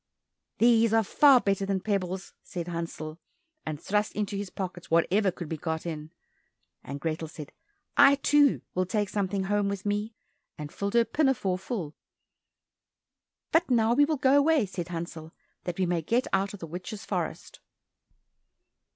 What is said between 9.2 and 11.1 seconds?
home with me," and filled her